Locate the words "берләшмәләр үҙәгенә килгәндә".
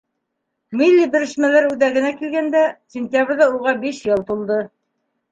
1.15-2.63